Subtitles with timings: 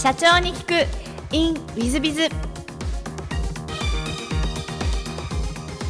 [0.00, 1.34] 社長に聞く。
[1.34, 2.28] In ウィズビズ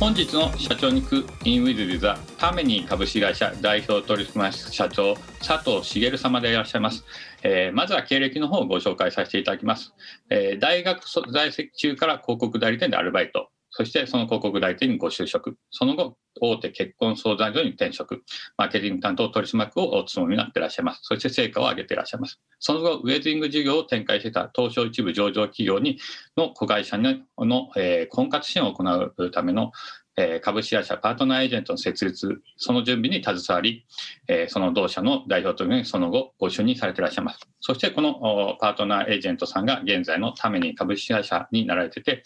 [0.01, 1.27] 本日の社長に聞く。
[1.45, 5.15] In ウィズビズはタメニー株式会社代表取締役社長
[5.47, 7.05] 佐藤茂様でいらっしゃいます、
[7.43, 9.93] えー、まずは経歴の方をご紹介させていただきます、
[10.31, 13.51] えー、大学在籍中から広告代理店でアルバイト。
[13.79, 18.25] そしてその広告代理店にご就職、その後、大手結婚相談所に転職、
[18.57, 21.01] マーケティング担当取締役をお務めになっていらっしゃいます。
[21.05, 22.41] そして成果を上げていらっしゃいます。
[22.59, 26.01] その後、ウェディング事業を展開していた東証一部上場企業に
[26.37, 29.71] の子会社のの、えー、婚活支援を行うための
[30.19, 33.87] え株式会社パートナーエージェントの設立、その準備に携わり、
[34.27, 37.41] えその同社の代表というその後ご就任されていらっしゃいます。
[37.61, 42.25] そしてこのパートナーエージェントさんが現在のために株式会社になられてて、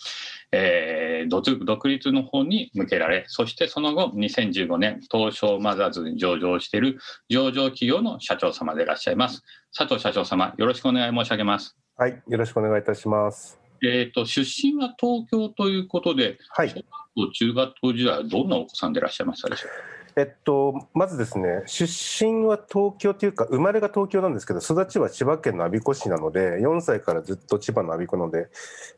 [0.52, 9.42] えー、独立の方に向けられ、そしてその後2015年東証マザーズに上場している上場企業の社長様でいらっしゃいます。
[9.76, 11.76] 佐藤社長様、よろしくお願い申し上げます。
[11.96, 13.61] はい、よろしくお願いいたします。
[13.82, 19.74] えっ、ー、と、出身は東京ということで、はい、小学校、中学校時代はどんなお子さんでいらっしゃいましたでしょうか？
[20.14, 28.48] えっと、まずですね、出身は東京というか、生まれが東京なんですけど、育ちは千葉県の我孫子市なので、4歳からずっと千葉の我孫子なので、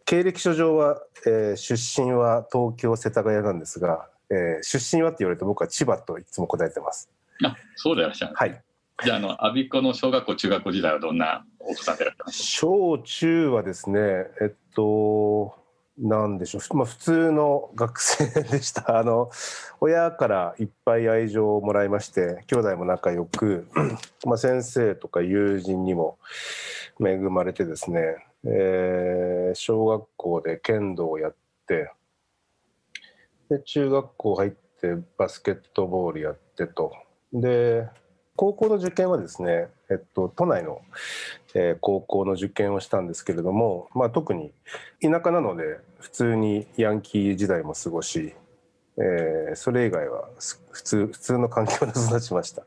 [0.04, 7.08] 経歴書上は、えー、出身は東京、世田谷なんですが、えー、出身はって言われて僕は千葉といつも答えてます。
[7.44, 8.34] あ、そうでいらっしゃる。
[8.34, 8.62] はい。
[9.05, 12.42] じゃあ、あの、我孫子の小学校、中学校時代はどんなお子さんでらっしゃいます？
[12.42, 14.00] 小中はですね、
[14.41, 15.55] えっと、
[15.98, 18.97] なんでしょう、まあ、普通の学生でした。
[18.98, 19.30] あの
[19.80, 23.69] 親からいっぱい愛情をもらいまして兄弟も仲良く、
[24.27, 26.19] まあ、先生とか友人にも
[27.00, 31.34] 恵まれてですね、えー、小学校で剣道をやっ
[31.69, 31.92] て
[33.48, 36.92] で中学校入ってバスケットボールやってと。
[37.32, 37.88] で
[38.36, 40.82] 高校の受験はですね、えっと、都内の、
[41.54, 44.52] えー、高校の受験をしたんですけれども、まあ、特に
[45.00, 48.34] 田舎なので普通にヤンキー時代も過ごし、
[48.98, 50.28] えー、それ以外は
[50.70, 52.64] 普通普通の環境で育ちました。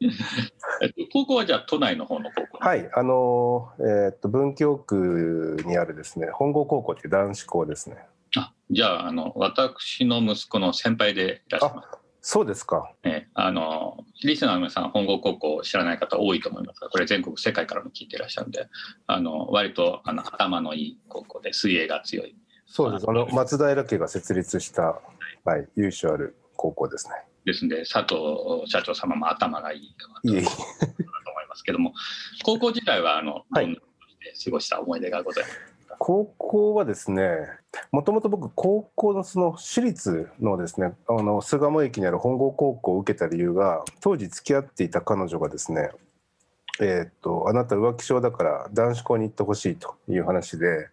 [1.12, 7.96] 高校はじゃあ都内の方の高校はいあの、えー、っと文京区にあるですね本郷高校っていう男子校ですね。
[8.36, 12.92] あじゃああの私の息子の先輩でいらっしゃいますそうですか。
[13.04, 18.68] えあの、リスナーの皆さん、本郷高校知らない方多いと思いますが、これ全国、世界からも聞いていらっしゃるんで、
[19.06, 22.34] あの、割と、あの、頭のいい高校で、水泳が強い。
[22.66, 23.06] そうです。
[23.08, 25.00] あの、松平家が設立した、
[25.44, 27.14] はい、由緒ある高校ですね。
[27.44, 30.44] ですんで、佐藤社長様も頭がいいかなと思い
[31.48, 31.94] ますけども、
[32.44, 33.78] 高校時代は、あの、どんな
[34.44, 35.62] 過ごした思い出がございますか、
[35.98, 37.26] 高校はですね
[37.92, 45.90] もともと僕高校のその私立のですねあの巣鴨駅にある本郷高校を受けた理由が当時付き合っていた彼女がですね
[46.80, 50.88] え、っとあなた浮気症だから男子校に行ってほしいという話で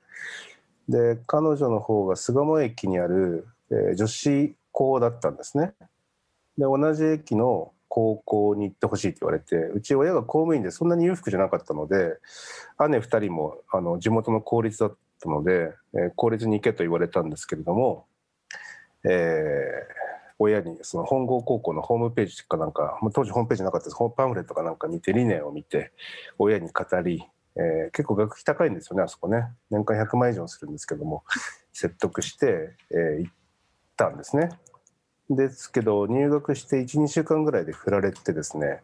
[0.90, 5.74] で彼女の方が巣鴨駅にある、えー、女子校だったんですね。
[6.58, 12.18] で同じ駅の高校に行ってほしいって言われてうち親が公務員でそんなに裕福じゃなかったので
[12.90, 18.06] 姉2人もあの地元の公立だったので、えー、公立に行けと言われたんですけれども、
[19.06, 19.14] えー、
[20.40, 25.94] 親にその本郷高校のホームページかなんか当時ホームページなかったですパンフレットかなんか見て理念を見て
[26.38, 27.24] 親に語り、
[27.56, 31.24] えー、結構学費高いんですよねあそこね年間100万以上するんですけども
[31.72, 33.34] 説得して、えー、行っ
[33.96, 34.50] たんですね。
[35.30, 38.82] ですけど入学して12週間ぐらいで振られてですね、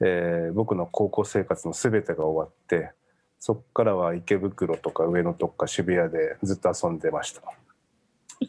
[0.00, 2.92] えー、僕の高校生活の全てが終わって
[3.38, 7.42] そこからは池袋とか上野とか渋谷でずっと遊んでました。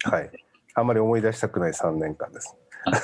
[0.09, 0.31] はい。
[0.73, 2.55] あんまり思い出したくない3年間です。
[2.85, 2.95] まあ、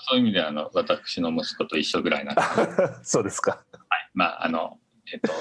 [0.00, 2.42] そういう意味ではあの私の息子と一緒ぐらいなんで。
[3.02, 3.52] そうですか。
[3.52, 4.10] はい。
[4.14, 4.78] まああの
[5.12, 5.32] えっと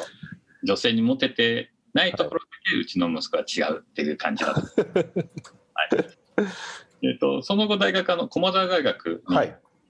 [0.64, 4.62] 女性にモテてないところだけうちの息子は違うっていう感じだと、
[5.74, 5.90] はい
[7.04, 9.38] えっ、ー、と、その後大学の駒澤大学に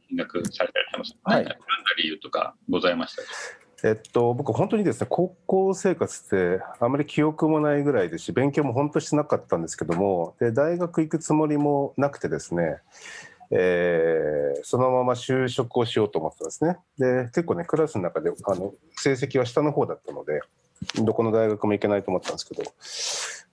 [0.07, 1.17] 進学されたりします。
[1.23, 1.43] はい。
[1.43, 1.57] 何か
[1.97, 3.21] 理由とかございました？
[3.81, 12.79] えっと、僕、本当にですね高校生活ってあまり記憶もないぐらいですし勉強も本当してなかったんですけどもで大学行くつもりもなくてですね、
[13.51, 20.41] えー、そのまま就職をしようと思ってたんですねで結構ねクラスの中であの成績は下の方だったので
[21.03, 22.63] どこの大学も行けないと思ったんですけど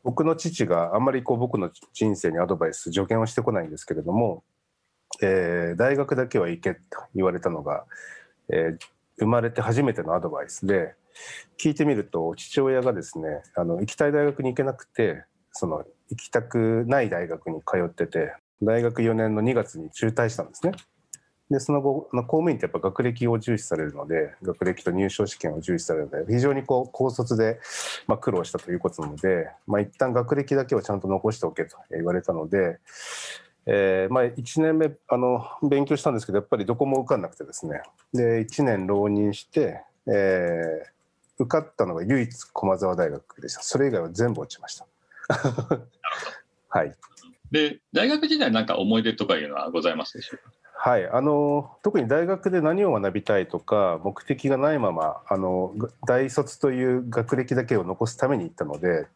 [0.05, 4.45] 僕の父があんまりこう僕の人生にアドバイス助言をしてこないんですけれども、
[5.21, 6.81] えー、大学だけは行けと
[7.15, 7.85] 言われたのが、
[8.49, 8.79] えー、
[9.19, 10.95] 生まれて初めてのアドバイスで
[11.59, 20.73] 聞いてみると父親がですねあの行きたい大学に行けなくてその行きたくない大学に通ってて大学4年の2月に中退したんですね。
[21.51, 27.61] でその後の公務員ってやっぱ学歴を重視されるので学歴と入賞試験を重視されるので非常にこう高卒で、
[28.07, 32.79] まあ、苦労したということなので、まあ、一旦学歴だけはちゃんと残しておけと言われたので、
[33.67, 37.81] えーまあ、1年目あの勉強したんですけどやっぱりどこも受かんなくてですね。
[38.13, 40.97] で1年浪人して、えー
[41.39, 43.63] 受かったのが唯一駒澤大学でした。
[43.63, 44.87] それ以外は全部落ちました。
[46.69, 46.95] はい。
[47.51, 50.51] で大学時代なんか思い出とかいうのはございますでしょうか？
[50.79, 55.75] はい、あの特に大学で何を学びたいとか目的がないままあの
[56.07, 59.07] 大卒という学歴だけを残すために行ったので、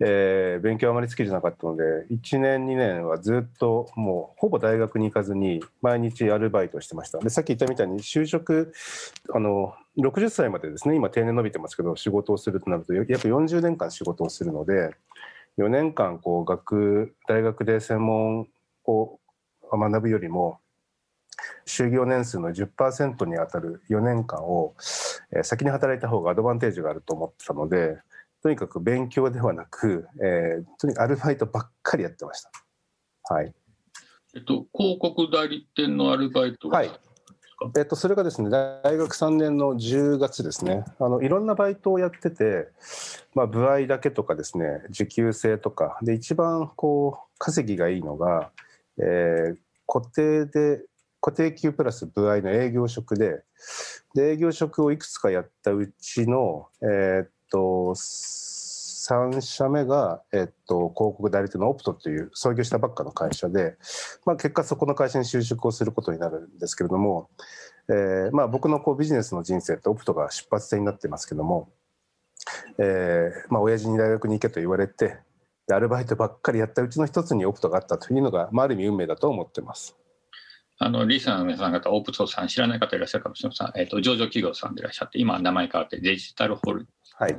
[0.00, 7.18] えー勉強あまり好きじゃなかったので1年2年はずっともうほぼ大学に行かずに毎日アルバイトしてました。
[7.18, 8.72] でさっき言ったみたいに就職
[9.34, 14.94] あの60歳までですね今定年伸びてますけど仕事をするとなると約40年間仕事をするので
[15.58, 18.46] 4年間こう学大学で専門
[18.86, 19.18] を
[19.70, 20.60] 学ぶよりも
[21.66, 24.74] 就業年数の10%に当たる4年間を、
[25.32, 27.98] えー先に働いた方がアドバンテージがあると思ってたので
[28.42, 32.50] とにかく勉強ではなく、えーとにかくアルバイトばっかりやってました。
[33.34, 33.52] はい。
[34.34, 36.90] えっと、広告代理店のアルバイトはい。
[37.76, 40.84] えっと、それがですね大学3年の10月ですね。
[41.00, 42.68] あのいろんなバイトをやってて、
[43.34, 45.98] まあ、歩合だけとかですね時給制とか。
[46.02, 48.50] で一番こう稼ぎがいいのが、
[48.98, 49.56] えー
[49.90, 50.82] 固定で
[51.20, 53.42] 固定給プラス歩合の営業職で
[54.14, 57.94] で営業職をいくつかやったうちの、えーっと
[59.08, 63.76] 3社目が、えっと、広告代理店のオプトという創業したばっかの会社で、
[64.26, 67.30] まあ、結果そこの会社に就職をすることになるんですけれども、
[67.88, 71.70] えーまあ、僕のこうビジネスの人生ってオプトが出発点になってますけども、
[72.78, 75.16] えーまあ親父に大学に行けと言われて
[75.66, 79.97] でアルバイトばっかりやったうちの一つにオプトがあったというのが、まあ、ある意味運命だと思ってます。
[80.80, 87.36] あのリーサーの皆さん方、オプトさん、知らない方いらっしゃるかもしれません、えっと、上場企業さんでいらっしゃって、今は名前変わってデジタルホール、はい、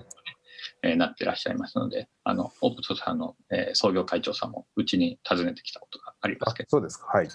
[0.84, 7.28] えーなっていらっしゃいますので、あのオプトさんの、えー創業会長さんもうちに訪ねてきたことがありますあけど、そうですか、はい、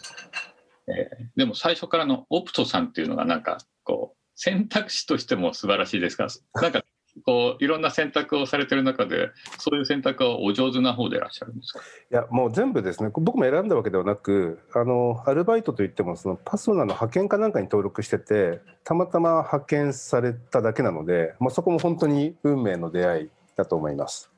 [0.89, 6.27] えーでも最初からのオプトさんっていうのが、なんかこう、選択肢としても素晴らしいですが、
[6.61, 6.83] なんか
[7.25, 11.81] こういろんな選択をされてる中で、そういう選択はお上手な方でいらっしゃるんですか？
[11.81, 24.31] いやもう全部ですね僕も選んだわけではなくあのアルバイトといってもそのパソナの派遣かなんかに登録しててたまたま派遣されただけなので、まあ、そこも本当に運命の出会いだと思います。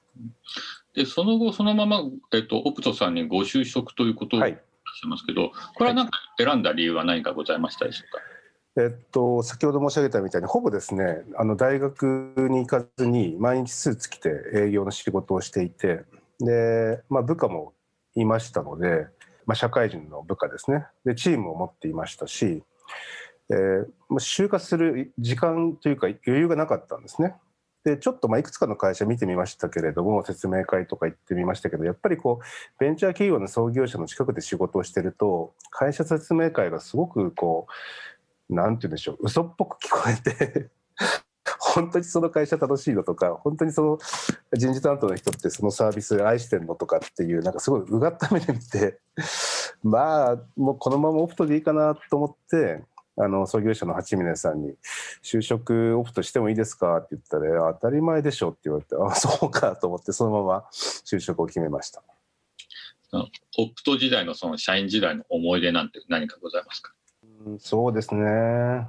[0.94, 2.00] でその後、そのまま、
[2.32, 4.58] えっと、オプトさんにご就職ということをしゃい
[5.08, 8.22] ますけど、これはなんか選んだ理由は何かございましたでしょうか？
[8.78, 16.02] えっと、先ほど申し上げたみたいにほぼですねあの大学に行かずに毎日スーツ着て営業の仕事をしていて
[16.40, 17.72] で、まあ、部下も
[18.14, 19.06] いましたので、
[19.46, 22.62] まあ、社会人の部下ですねでチームを持っていましたし、
[23.50, 27.34] えーまあ就活する時間というか余裕がなかったんですね。
[27.84, 32.44] でちょっとまあいくつかの会社見てみましたけれども説明会とか行ってみましたけどやっぱりこう
[32.80, 37.72] ベンチャー企業の創業者の近くで仕事をしてると会社説明会がすごくこう
[38.48, 40.70] なんて言うんでしょう嘘っぽく聞こえて
[41.60, 43.98] 本当にその会社楽しいのとか本当にその
[44.52, 48.98] 人事担当の人ってそのサービス愛してんのとかっていうなんかすごいうがった目で見て
[49.82, 52.82] まあもうこのままオプトでいいかなと思って
[53.18, 54.74] あの創業者の八峰さんに
[55.22, 62.02] 「就職オプトしてもいいですか?」って言ったら「当たり前でしょ」って言われて「あそうか」と思ってそのまま就職を決めました。
[63.58, 66.92] オプト時代のその社員時代の思い出なんて何かございますか？
[67.58, 68.86] そうですね。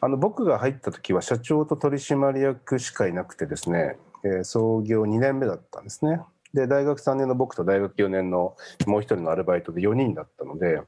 [0.00, 6.20] あの僕が入った時は社長と取締役しかいなくてですね、えー創業2年目だったんですね。
[6.54, 8.56] で大学3年の僕と大学4年の
[8.86, 10.80] もう一人のアルバイトで4人だったので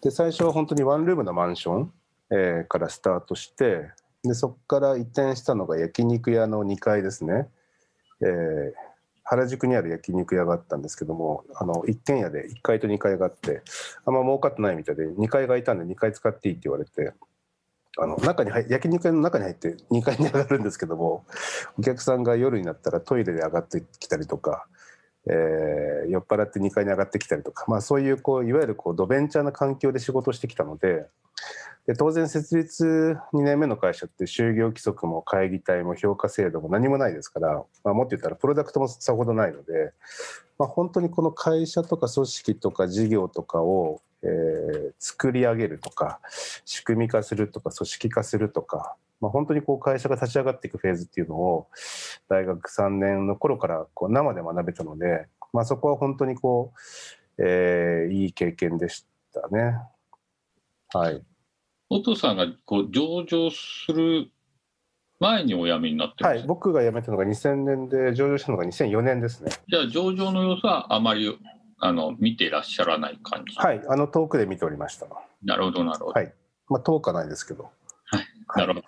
[0.00, 1.92] で最初は本当にワンルームのマンション、
[2.30, 3.90] えーからスタートして
[4.24, 7.48] でそこから移転したのが焼肉屋の2階ですね、
[8.22, 8.91] えー
[9.24, 13.62] 原宿にある焼肉屋があったんですけどもあの一軒家で1階と2階があって
[14.04, 17.12] あんま儲かってないみたいで2階がいたんで2階使っていいって言われて
[17.98, 21.24] あの中に入焼肉屋の中に入って2階に上がるんですけども
[21.78, 24.66] お客さんが夜になったらトイレで上がってきたりとか、
[25.28, 25.72] えー
[26.08, 31.06] 酔っ払って2階に上がってきたりとか、まあ、そういうこういわゆるこうドベンチャーな環境で仕事してきたので
[31.86, 39.92] で当然設立2年目の会社って就業規則も会議体も評価制度も何もないですから、まあ、もっと言ったらプロダクトもさほどないので、
[40.58, 46.20] まあ、本当にこの会社とか組織とか事業とかを、えー作り上げるとか
[46.64, 51.66] 仕組み化するとか組織化するとか、まあ、本当にこう会社が立ち上がっていくフェーズっていうのを
[52.28, 56.72] 大学3年の頃からこう生で学べたので、まあ、そこは本当にこ
[57.38, 59.78] う、えーいい経験でしたね。
[60.92, 61.22] はい。
[61.90, 64.30] 音さんがこう上場する
[65.20, 69.52] 前にお辞めになってはい、僕が辞めたのが2000年で、上場したのが2004年ですね。
[69.68, 71.38] じゃあ上場の様子はあまり
[71.78, 75.06] あの見ていらっしゃらない感じ、はい、あの遠くで見ておりました。
[75.44, 76.32] なるほどなるほど、はい
[76.68, 77.70] まあ、遠くはないですけど。
[78.56, 78.86] なるほど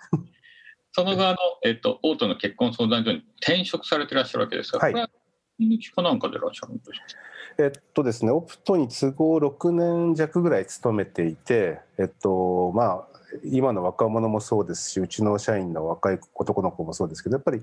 [0.91, 5.09] その後あの、えっと、大手の結婚相談所に転職されてらっしゃるわけですが、はいこれは
[5.95, 6.97] かなんかでいらっしゃるんですか？
[7.57, 17.61] えっとですね、オプトに都合6年弱ぐらい勤めていて、えっと、まあ、今の若者もそうですし、うちの社員の若い男の子もそうですけど、やっぱり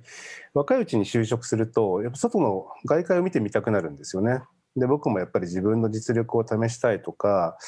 [0.55, 4.41] 若いうちに就職すると、やっぱ外の外界を見てみたくなるんですよね。
[4.77, 7.59] で、僕もやっぱり自分の実力を試したいとか、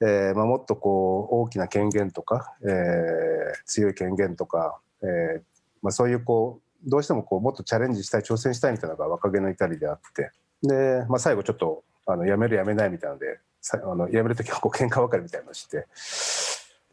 [0.00, 3.26] えーまあ、もっとこう大きな権限とか、えー
[3.64, 5.42] 強い権限とか、えー
[5.82, 10.30] まあ、そういうこうどうしてもこうもっとチャレンジしたい挑戦したいみたいなのが若気の至りであって
[10.62, 13.40] で、まあ、最後ちょっとあの辞める辞めないみたいなので
[13.72, 15.86] あの辞める時はこう喧嘩別れみたいなのをして、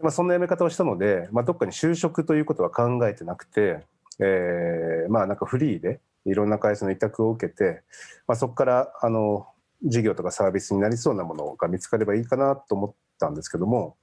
[0.02, 3.86] まあ、そんな辞め方をしたので、まあ、どっかに就職ということは考えてなくて、
[4.20, 7.84] えーまあなんかフリーでいろんな会社の委託を受けて、
[8.28, 9.48] まあ、そこからあの
[9.84, 13.98] 事業とかサービスになりそうなものが見つかればいいかなと思ったんですけども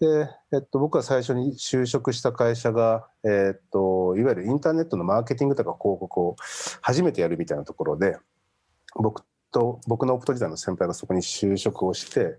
[0.00, 6.36] で、えっと、僕は最初に就職した会社が、えっと、いわゆるインターネットのマーケティングとか広告を
[6.82, 8.18] 初めてやるみたいなところで
[9.02, 9.22] 僕
[9.52, 12.38] と僕のオプト時代の先輩がそこに就職をして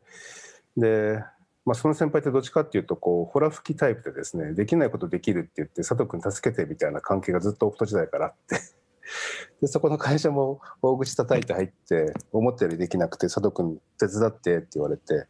[0.76, 1.20] で、
[1.66, 8.60] まあ、その先輩ってどっちかっていうとこうホラ吹きタイプでですねできないことできるって言って佐藤君助けてみたいな関係がずっとオプト時代からあって。
[9.62, 15.28] でそこの会社も大口叩いて入って思ったよりできなくて佐藤君手伝ってって言われて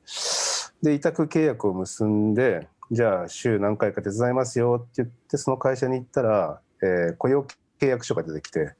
[0.81, 7.45] で委託契約を結んでじゃあ週何回か手伝いますよって言ってその会社に行ったら、えー雇用
[7.79, 8.73] 契約書が出てきて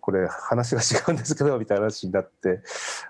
[0.00, 2.62] これ話が違うんですけどみたいな話になって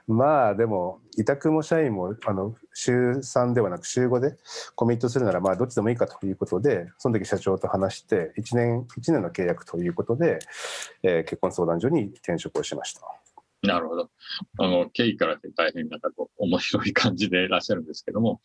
[0.06, 4.37] まあでも委託も社員もあの週3ではなく週5で
[4.75, 10.38] コミットするならまあどっちでもいいかということでその時社長と話して1年1年の契約ということで、
[11.02, 13.02] えー結婚相談所に転職をしました。
[13.62, 14.11] なるほど。
[14.59, 18.40] あの、経緯からして大変なんかこう、面白い感じでいらっしゃるんですけども、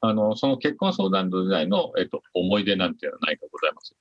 [0.00, 3.94] あの、その結婚相談所時代の、えっと、思い出なんていうのは何かございます？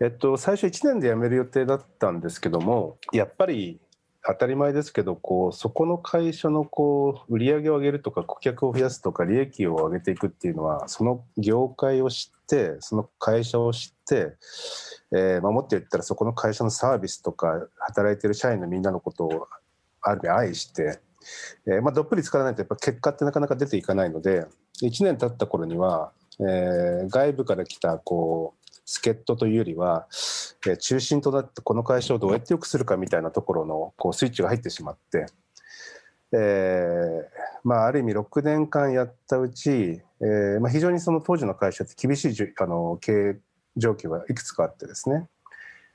[0.00, 3.80] えっと、最初1年で辞める予定だったんですけどもやっぱり
[4.26, 14.34] 当たり前ですけどこうそこの会社のこう売り上げを上げるとか顧客を増やすとか利益を上げていくっていうのはその業界を知ってその会社を知って、
[15.12, 19.48] えーまあ、もっと言ったらそこの会社のサービスとか働いてる社員のみんなのことを
[20.02, 20.98] ある意味愛して、
[21.66, 24.46] えーまあ、どっぷり使わないとやっぱ結果ってなかなか出ていかないので
[24.82, 30.06] 1年経った頃には、えー外部から来たこう助っ人というよりは、
[30.66, 35.26] えー中心となってこの会社をどうやって良くするかみたいなところのこうスイッチが入ってしまって、
[36.32, 37.22] えー
[37.64, 43.36] まあ、ある意味6年間やったうち、えーまあ、非常にその当時の会社って厳しいじゅあの経営
[43.76, 45.28] 状況がいくつかあってですね、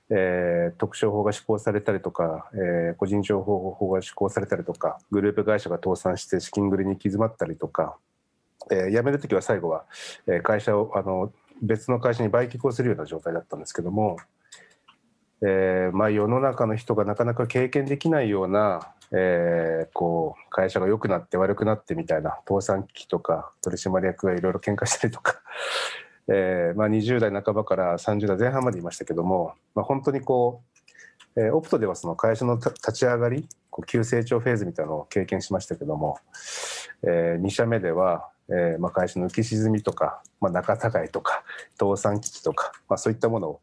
[0.10, 7.98] えー特商法が施行されたりとか、えー個人情報法が施行されたりとかグループ会社が倒産して資金繰りに行き詰まったりとか、
[8.70, 9.86] えー辞める時は最後は、
[10.28, 14.18] えー会社をあの別の会社に売却をするような状態だったんですけども、
[15.44, 25.42] えーまあ、世の中の人がなかなか経験できないような、えーこう会社が良くなって悪くなってみたいな倒産危機とか取締役がいろいろ喧嘩したりとか、
[26.30, 30.71] えーまあ、20代半ばから30代前半までいましたけども、まあ、本当にこう、
[31.38, 36.18] えーオプトではその会社のた立ち上がりこう急成長フェーズみたいなのを経験しましたけども、
[37.04, 41.44] え2社目では、えーまあ、会社の浮き沈みとか、まあ、仲違いとか
[41.80, 43.62] 倒産危機とか、まあ、そういったものを、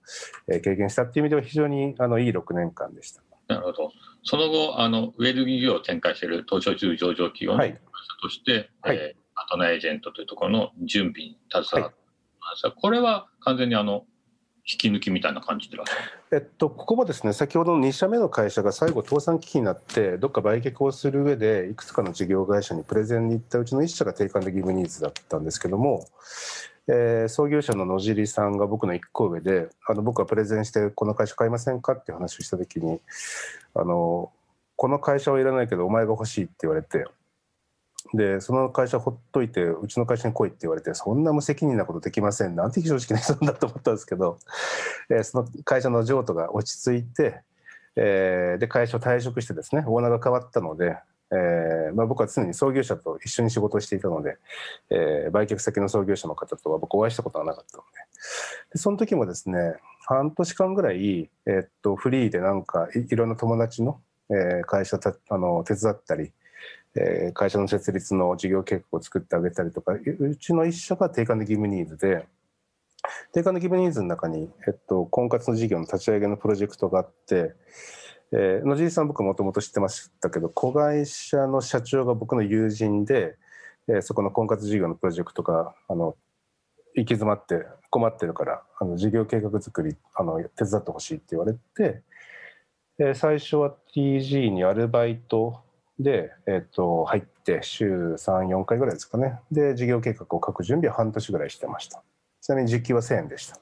[0.48, 3.22] えー経験したっていう意味では非常にあのいい6年間でした。
[3.48, 3.92] なるほど。
[4.24, 7.80] その後、あの、ウェル事業を展開している東証中上場企業のはい会社
[8.22, 11.96] として、はいえーパートナーエージェントというところの準備に携わって
[12.40, 12.72] ました。
[12.72, 14.04] これは完全にあの、
[14.70, 16.00] 引き抜きみたいな感じでらっしゃる。
[16.30, 26.06] えっと、ここもですね先ほどの2社目の会社が最後倒産危機になってどっか売却をする上でいくつかの事業会社にプレゼンに行ったうちの1社が定款でギブニーズだったんですけども、
[26.86, 33.00] えー創業者の野尻さんが僕の1個上であの僕はプレゼンしてこの会社買いませんかっていう話をした時に
[33.74, 34.30] あの
[34.76, 37.06] この会社はいらないけどお前が欲しいって言われて
[38.14, 44.38] でその会社ほっといてうちの会社に来いって言われてそんな無責任なことできませんなんて非常識な人だと思ったんですけど、
[45.10, 47.42] えーその会社の譲渡が落ち着いて、
[47.96, 50.96] えーで会社を退職してですねオーナーが変わったので、
[51.30, 54.38] えーまあ、僕は常に創業者と一緒に仕事をしていたので、
[54.90, 57.88] えー売却先の創業者の方とは僕お会いしたことがなかったので。
[58.72, 59.74] でその時もですね
[60.06, 64.00] 半年間ぐらい、えーっとフリーでなんかいろんな友達の、
[64.66, 66.32] 会社たあの手伝ったり、
[66.96, 72.26] えー会社の設立の事業計画を作ってあげたりとかうちの一社が定款で義務ニーズで
[73.32, 77.54] 定款で義務ニーズの中に、えっと、婚活の事業の立ち上げのプロジェクトがあって、
[78.32, 83.36] えー野尻さん僕もともと知ってましたけど子会社の社長が僕の友人で、
[83.88, 86.16] えーそこの婚活事業のプロジェクトがあの
[86.94, 92.02] 行き詰まって困ってるからあの事業計画作りあの手伝ってほしいって言われて、
[92.98, 95.62] えー最初は TG にアルバイト
[95.98, 99.38] で、えー、と入って週34回ぐらいですかね。
[99.50, 102.02] で事業計画を書く準備は半年ぐらいしてました。
[102.40, 103.58] ちなみに時給は1000円でした。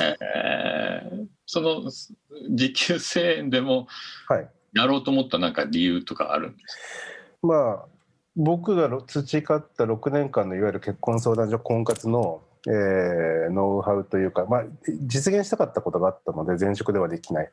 [0.00, 1.26] えー。
[1.46, 1.90] その
[2.50, 3.86] 時給1000円でも
[4.28, 4.48] はい。
[4.74, 6.78] やろうと思ったなんか理由とかあるんです
[7.42, 7.86] まあ
[8.36, 14.64] 僕がろ培った6年間のいわゆる結婚相談所婚活の、えーノウハウというか、まあ、
[15.02, 17.50] 実現したかったことがあったので前職ではできない、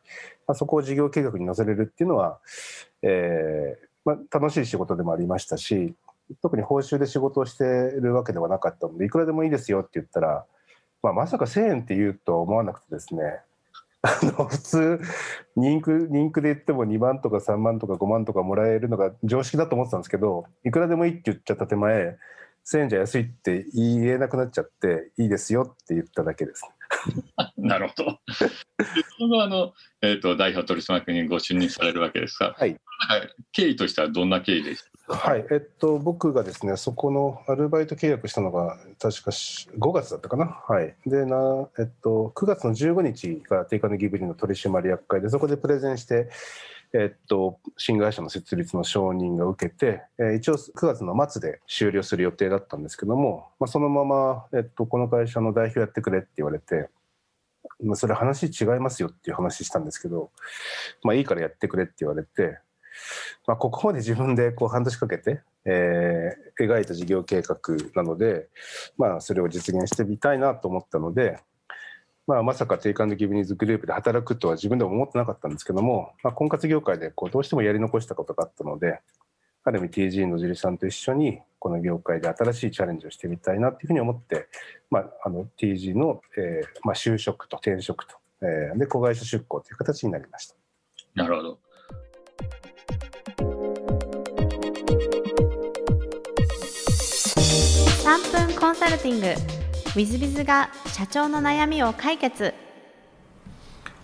[0.47, 2.39] まあ、そこを事業計画に載せれるっていうのは、
[3.01, 5.93] えーまあ、楽しい仕事でもありましたし
[6.41, 10.45] 特に報酬で仕事をしてるわけではなかったのでいくらでもいいですよって言ったら、
[11.03, 13.41] まあ、まさか1000円って言うとは思わなくてですね。
[14.49, 14.99] 普通
[15.55, 22.17] 人区人区で言っても2万とか3万とか5万とかもらえるのが常識だと思ってたんですけどいくらでもいいって言っちゃった手前
[22.65, 26.63] 1000円じゃ安いって言えなくなっちゃっていいですよって言っただけです。
[27.57, 28.19] なるほど。
[28.37, 28.51] で
[29.17, 32.77] そのあの、えー、と代表取締役にご就任されるわけですが、はい
[33.51, 35.15] 経緯としてはどんな経緯でした？
[35.15, 40.45] はい、えっと、僕がですね、そこのアルバイト契約したのが、確かし5月だったかな？
[40.45, 40.95] はい。
[41.05, 46.29] で、な、えっと、9月の15日が定価のギブリの取締役会で、そこでプレゼンして、
[46.93, 56.89] えっと、新会社の設立の承認が受けて、えー一応9月の末で終了する予定だったんですけども、まあ、そのまま、えっと、この会社の代表やってくれって言われて、
[57.81, 60.31] まあ、それ話違いますよっていう話したんですけど、
[61.03, 62.59] まあ、いいからやってくれって言われて、
[63.47, 67.57] まあ、ここまで自分でこう半年かけて、えー描いた事業計画
[67.95, 68.47] なので、
[68.97, 71.39] まあ、それを実現してみたいなと思ったので、
[72.27, 78.99] まあ、まさか定款でギブニーズグループで働くとは自分でも思ってなかったんですけども、まあ、婚活業界でこうどうしてもやり残したことがあったので
[79.63, 84.47] ある意味 TG のジさんと一緒にこの業界で新しいチャレンジをしてみたいなっていうふうに思って、
[84.89, 90.55] まあ、あの TG の、えーまあ、就職と転職と、えーで子会社出向という形になりました。
[91.13, 91.59] なるほど。
[98.03, 99.60] 3分コンサルティング
[99.93, 102.53] w i z b i z が社長の悩みを解決。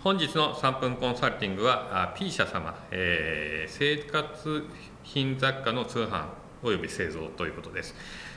[0.04, 4.66] 本日の3分コンサルティングは P 社様、えー生活
[5.02, 6.26] 品雑貨の通販
[6.62, 7.94] および製造ということです。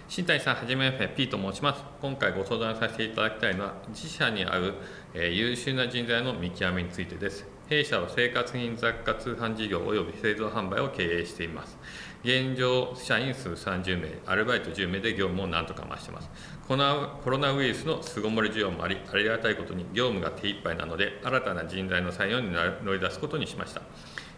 [0.08, 1.84] 新谷さんはじめまして P と申します。
[2.02, 4.74] 今回ご相談させていただきたいのは自社に合う、
[5.14, 7.46] えー優秀な人材の見極めについてです。
[7.68, 11.78] 弊社は生活品雑貨通販事業および製造販売を経営しています。
[12.24, 16.30] 現状社員数30名アルバイト10名で業務を何とか回してます。
[16.68, 23.82] コロナウイルスの巣ごもり需要もありありがたいことに業務が手一杯なので新たな人材の採用に乗り出すことにしました。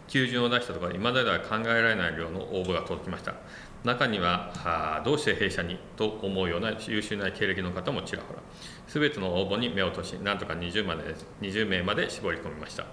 [0.08, 3.34] 求人を出したところ今までは考えられない量の応募が届きました。
[3.84, 8.40] 中にはあどうして弊社にと思うような優秀な経歴の方もちらほら。
[8.88, 12.86] 全ての応募に目を落としなんとか20まで20名まで絞り込みました。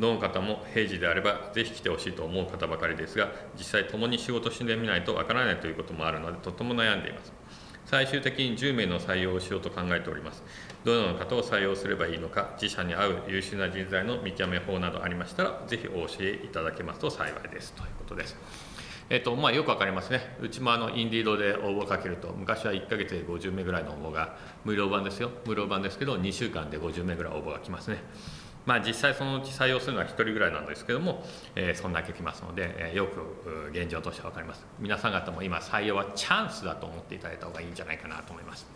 [0.00, 7.32] どの方も平時であればぜひ来てほしいと思う方ばかりですが実際共に仕事してみないとわからないということもあるのでとても悩んでいます。
[7.86, 10.44] 最終的に10名の採用をしようと考えております。
[10.84, 17.72] どのような方を採用すればいいのか自社に合う優秀な人材の見極め法などありましたらぜひお教えいただけますと幸いです。
[17.72, 18.36] ということです。
[19.10, 28.04] えっとまあ、よくわかりますね、うちもあのインディードで応募をかけると、昔は1ヶ月で50名ぐらいの応募が、無料版ですよ、無料版ですけど、2週間で50名ぐらい応募が来ますね。
[28.66, 31.24] まあ、実際そのうち採用するのは1人ぐらいなんですけども、
[31.56, 34.66] えーそんだけ来ますので、えーよく現状としては分かります。
[34.78, 38.66] 皆さん方も今採用はチャンスだと思っていただいた方がいいんじゃないかなと思います。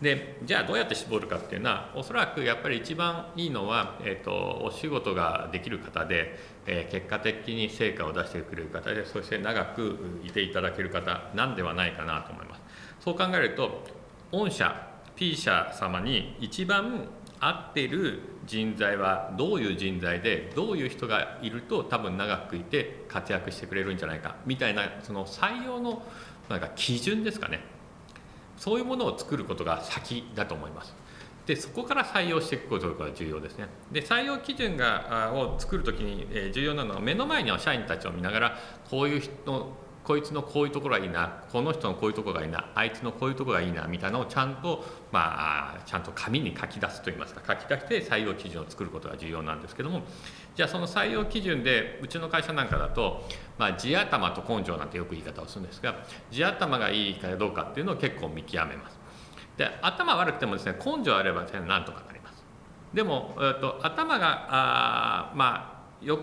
[0.00, 12.62] でじゃあどうやって絞るかっていうのはおそらくやっぱり一番いいのは、えー、とお仕事ができる方で、えー結果的に成果を出してくれる方でそして長くいていただける方なんではないかなと思います。
[13.00, 13.84] そう考えると
[14.32, 17.06] 御社 P 社様に一番
[17.44, 26.02] 合ってる人材はどういう人材でどういう人がいると多分長くいて活躍してくれるんじゃないかみたいなその採用の
[26.48, 27.60] なんか基準ですかね。
[28.56, 30.94] そういうものを作ることが先だと思います。
[31.44, 33.66] でそこから採用していくことが重要ですね。
[33.90, 39.72] で採用基準がを作るときに、重要なのは目の前には社員たちを見ながらこういう人
[40.04, 50.02] こいつのこういうところがいいなこの人のこういうところがいいなあいつのこういうところがいいなみたいなのをちゃんと、まあ、ちゃんと紙に書き出すといいますか書き出して採用基準を作ることが重要なんですけども
[50.56, 53.24] じゃあその採用基準でうちの会社なんかだと、
[53.58, 58.98] まあ、地頭と根性なんてよく言い方をするんですが地頭がいいかどうかっていうのを結構見極めます。
[59.56, 62.42] で頭悪くてもですね根性あればなんとかなります。
[62.94, 65.71] でも、えーと、頭があまあ
[66.04, 66.18] よ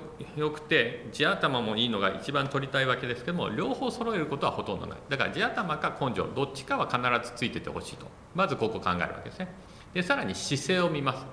[0.51, 9.47] くて地頭もいいのが一番取りたいわけですけども両方揃えることはほとんどないだから地頭か根性どっちかは必ずついててほしいとまずここ考えるわけですね
[9.93, 11.25] でさらに姿勢を見ます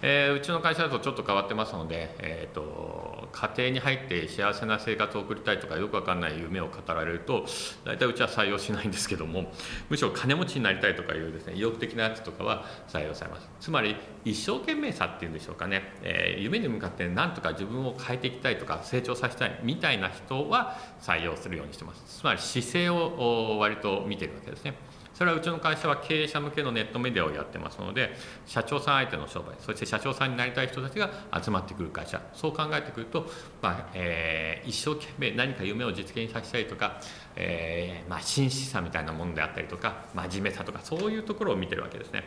[0.00, 7.46] えー、うちの会社だとちょっと変わってますので、えーと、家庭に入って幸せな生活を送りたいとかよく分かんない夢を語られると
[7.84, 9.50] 大体うちは採用しないんですけども
[9.90, 13.48] むしろ金持ちになりたいとかいうですね意欲的なやつとかは採用されます。
[13.60, 22.20] つまり一生懸命さっていうんでしょうかね、えー、夢に向かって何とか自分を変えていきたいとか成長させたいみたいな人は採用するようにしてます。
[22.20, 24.74] つまり姿勢を割と見てるわけですね。
[25.18, 28.14] それはうちの会社は経営者向けのネットメディアをやってますので
[28.46, 31.10] 社長さん相手の商売そして社長さんになりたい人たちが
[31.42, 33.26] 集まってくる会社そう考えてくると、
[33.60, 37.00] まあえー、一生懸命何か夢を実現させたいとか、
[37.34, 42.22] えーまあ、真摯さみたいなものであったりとか真面目さとかそういうところを見てるわけですね。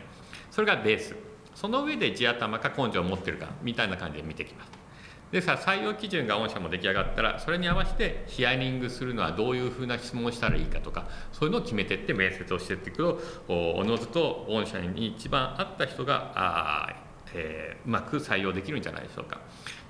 [0.50, 1.16] それがベース。
[1.54, 4.81] その上で地頭か根性を持ってるかみたいな感じで見てきます。
[5.32, 16.94] でさ採用基準が御社も出来上がったらそれに合わせてヒアリングするのはどういうふうな質問をしたらいいかとかそういうのを決めていって面接をしていっていくとおのずと御社に一番合った人があ、
[17.32, 19.40] えー、うまく採用できるんじゃないでしょうか、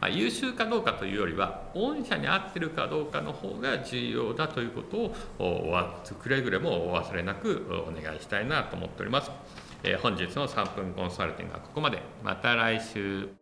[0.00, 5.74] まあ、優秀かどうかというよりは御社に合ってるかどうかの方が重要だということを
[6.20, 9.32] くれぐれもお忘れなくお願いしたいなと思っております、
[9.82, 12.00] えー、本日の3分コンサルティングはここまで。
[12.22, 13.41] また来週。